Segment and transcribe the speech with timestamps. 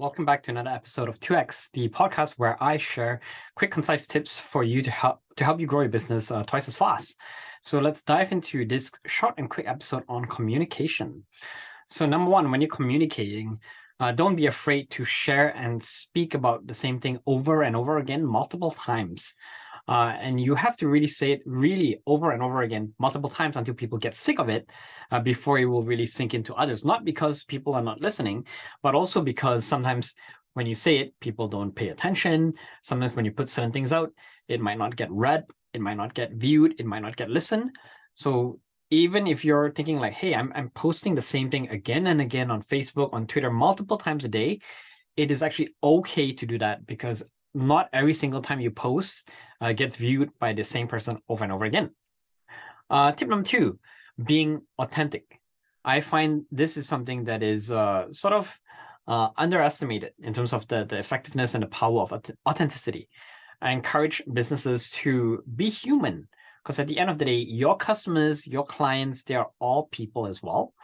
[0.00, 3.20] Welcome back to another episode of 2x, the podcast where I share
[3.54, 6.68] quick, concise tips for you to help to help you grow your business uh, twice
[6.68, 7.20] as fast.
[7.60, 11.24] So let's dive into this short and quick episode on communication.
[11.86, 13.60] So number one, when you're communicating,
[14.00, 17.98] uh, don't be afraid to share and speak about the same thing over and over
[17.98, 19.34] again multiple times.
[19.88, 23.56] Uh, and you have to really say it really over and over again multiple times
[23.56, 24.68] until people get sick of it
[25.10, 26.84] uh, before it will really sink into others.
[26.84, 28.46] Not because people are not listening
[28.82, 30.14] but also because sometimes
[30.54, 32.54] when you say it people don't pay attention.
[32.82, 34.12] Sometimes when you put certain things out
[34.48, 37.76] it might not get read it might not get viewed it might not get listened.
[38.14, 38.60] So
[38.90, 42.50] even if you're thinking like hey i'm, I'm posting the same thing again and again
[42.50, 44.60] on facebook on twitter multiple times a day
[45.16, 47.22] it is actually okay to do that because
[47.54, 49.28] not every single time you post
[49.60, 51.90] uh, gets viewed by the same person over and over again.
[52.88, 53.78] Uh, tip number two,
[54.22, 55.40] being authentic.
[55.84, 58.58] I find this is something that is uh, sort of
[59.06, 62.12] uh, underestimated in terms of the, the effectiveness and the power of
[62.46, 63.08] authenticity.
[63.62, 66.28] I encourage businesses to be human
[66.62, 70.26] because at the end of the day, your customers, your clients, they are all people
[70.26, 70.74] as well.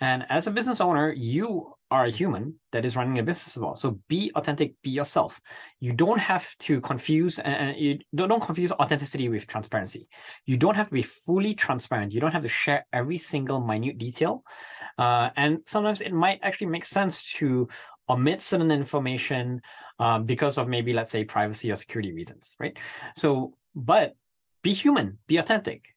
[0.00, 3.60] And as a business owner, you are a human that is running a business as
[3.60, 3.74] well.
[3.74, 5.40] So be authentic, be yourself.
[5.80, 10.08] You don't have to confuse and you don't, don't confuse authenticity with transparency.
[10.44, 12.12] You don't have to be fully transparent.
[12.12, 14.44] You don't have to share every single minute detail.
[14.98, 17.68] Uh, and sometimes it might actually make sense to
[18.08, 19.62] omit certain information
[19.98, 22.76] uh, because of maybe, let's say, privacy or security reasons, right?
[23.16, 24.14] So, but
[24.62, 25.94] be human, be authentic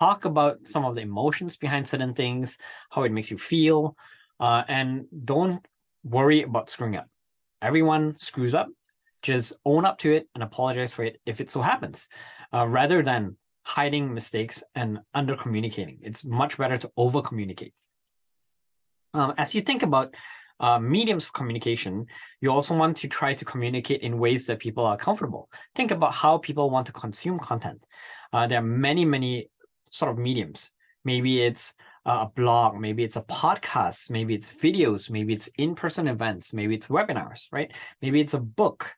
[0.00, 2.58] talk about some of the emotions behind certain things,
[2.90, 3.96] how it makes you feel,
[4.40, 5.66] uh, and don't
[6.02, 7.08] worry about screwing up.
[7.62, 8.68] Everyone screws up.
[9.22, 12.08] Just own up to it and apologize for it if it so happens,
[12.52, 15.98] uh, rather than hiding mistakes and under communicating.
[16.02, 17.72] It's much better to over communicate.
[19.14, 20.14] Um, as you think about
[20.60, 22.06] uh, mediums of communication,
[22.40, 25.48] you also want to try to communicate in ways that people are comfortable.
[25.74, 27.82] Think about how people want to consume content.
[28.32, 29.48] Uh, there are many, many
[29.90, 30.70] sort of mediums.
[31.04, 31.74] Maybe it's
[32.06, 36.88] a blog, maybe it's a podcast, maybe it's videos, maybe it's in-person events, maybe it's
[36.88, 37.72] webinars, right?
[38.02, 38.94] Maybe it's a book.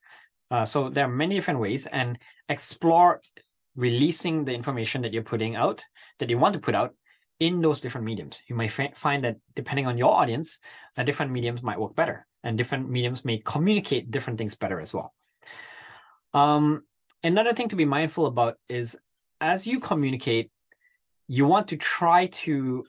[0.50, 2.18] Uh, so there are many different ways and
[2.48, 3.20] explore
[3.76, 5.84] releasing the information that you're putting out,
[6.18, 6.94] that you want to put out
[7.38, 8.42] in those different mediums.
[8.48, 10.58] You might find that depending on your audience,
[10.96, 14.94] uh, different mediums might work better and different mediums may communicate different things better as
[14.94, 15.12] well.
[16.32, 16.84] Um,
[17.22, 18.96] another thing to be mindful about is
[19.40, 20.50] as you communicate,
[21.28, 22.84] you want to try to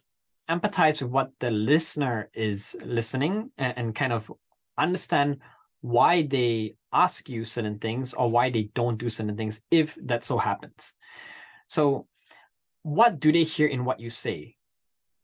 [0.49, 4.31] empathize with what the listener is listening and, and kind of
[4.77, 5.39] understand
[5.81, 10.23] why they ask you certain things or why they don't do certain things if that
[10.23, 10.93] so happens.
[11.67, 12.07] So,
[12.83, 14.55] what do they hear in what you say?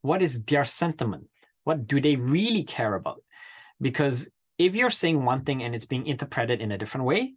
[0.02, 1.30] What is their sentiment?
[1.64, 3.24] What do they really care about?
[3.80, 7.34] Because if you're saying one thing and it's being interpreted in a different way,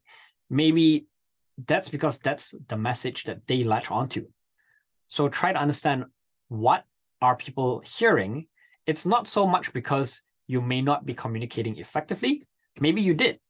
[0.50, 1.06] maybe
[1.64, 4.26] that's because that's the message that they latch onto.
[5.08, 6.06] So try to understand
[6.48, 6.84] what
[7.20, 8.46] are people hearing.
[8.86, 12.44] It's not so much because you may not be communicating effectively.
[12.80, 13.40] Maybe you did.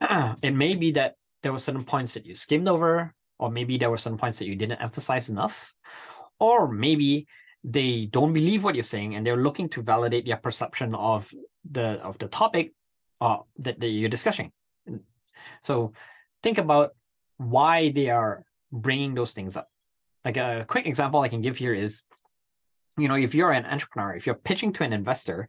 [0.00, 3.90] it may be that there were certain points that you skimmed over, or maybe there
[3.90, 5.74] were certain points that you didn't emphasize enough,
[6.38, 7.26] or maybe
[7.64, 11.32] they don't believe what you're saying and they're looking to validate their perception of
[11.70, 12.72] the of the topic
[13.20, 14.50] uh, that, that you're discussing.
[15.62, 15.92] So
[16.42, 16.90] think about
[17.36, 19.68] why they are bringing those things up
[20.24, 22.04] like a quick example I can give here is,
[22.98, 25.48] you know, if you're an entrepreneur, if you're pitching to an investor,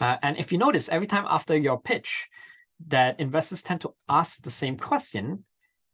[0.00, 2.28] uh, and if you notice every time after your pitch
[2.86, 5.44] that investors tend to ask the same question,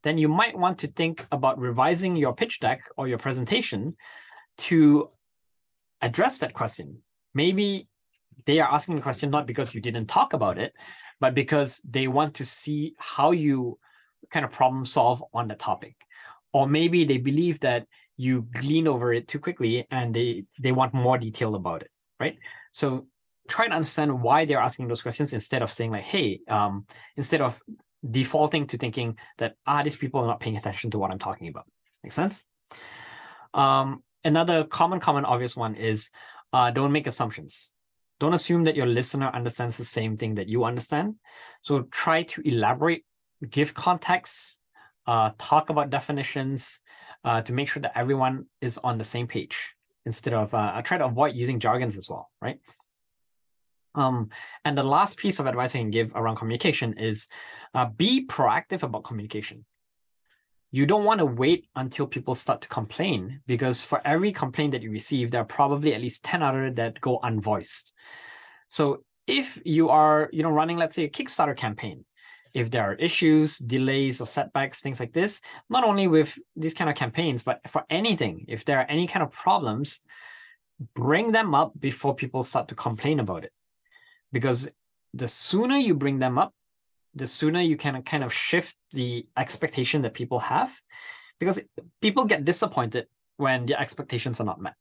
[0.03, 3.97] then you might want to think about revising your pitch deck or your presentation
[4.59, 5.11] to
[6.03, 6.99] address that question.
[7.33, 7.89] Maybe
[8.45, 10.75] they are asking the question not because you didn't talk about it,
[11.21, 13.79] but because they want to see how you
[14.31, 15.97] kind of problem solve on the topic.
[16.53, 20.95] Or maybe they believe that you glean over it too quickly and they they want
[20.95, 22.39] more detail about it right?
[22.73, 23.07] So
[23.49, 27.43] try to understand why they're asking those questions instead of saying like hey um instead
[27.43, 27.61] of
[28.09, 31.49] defaulting to thinking that ah these people are not paying attention to what i'm talking
[31.49, 31.67] about.
[32.03, 32.43] Make sense?
[33.53, 36.11] Um another common common obvious one is
[36.53, 37.73] uh don't make assumptions.
[38.21, 41.17] Don't assume that your listener understands the same thing that you understand.
[41.63, 43.05] So try to elaborate
[43.51, 44.63] give context
[45.07, 46.81] uh talk about definitions
[47.25, 49.75] uh, to make sure that everyone is on the same page
[50.07, 52.59] instead of uh, I try to avoid using jargons as well, right?
[53.95, 54.31] Um,
[54.65, 57.29] and the last piece of advice I can give around communication is
[57.75, 59.65] uh, be proactive about communication.
[60.73, 64.83] You don't want to wait until people start to complain because for every complaint that
[64.83, 67.93] you receive, there are probably at least 10 other that go unvoiced.
[68.69, 72.05] So if you are, you know, running, let's say a Kickstarter campaign,
[72.55, 76.89] if there are issues, delays, or setbacks, things like this, not only with these kind
[76.89, 80.01] of campaigns, but for anything, if there are any kind of problems,
[80.95, 83.53] bring them up before people start to complain about it.
[84.33, 84.69] Because
[85.13, 86.53] the sooner you bring them up,
[87.15, 90.73] the sooner you can kind of shift the expectation that people have.
[91.41, 91.61] Because
[92.01, 93.07] people get disappointed
[93.37, 94.77] when the expectations are not met.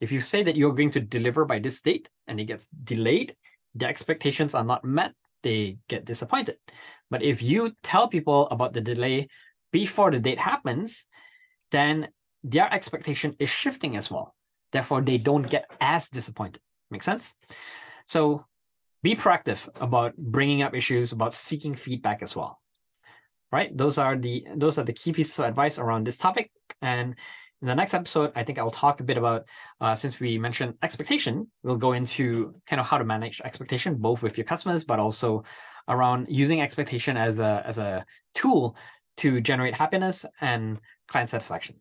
[0.00, 3.36] If you say that you're going to deliver by this date and it gets delayed,
[3.74, 6.56] the expectations are not met, they get disappointed.
[7.10, 9.28] But if you tell people about the delay
[9.72, 11.06] before the date happens,
[11.70, 12.08] then
[12.42, 14.34] their expectation is shifting as well.
[14.72, 16.62] Therefore, they don't get as disappointed.
[16.90, 17.34] Make sense?
[18.06, 18.46] So
[19.02, 22.60] be proactive about bringing up issues, about seeking feedback as well.
[23.50, 23.76] Right?
[23.76, 26.50] Those are the those are the key pieces of advice around this topic.
[26.80, 27.16] And
[27.62, 29.44] in the next episode, I think I'll talk a bit about,
[29.80, 34.20] uh, since we mentioned expectation, we'll go into kind of how to manage expectation, both
[34.20, 35.44] with your customers, but also
[35.88, 38.04] around using expectation as a, as a
[38.34, 38.76] tool
[39.18, 41.76] to generate happiness and client satisfaction.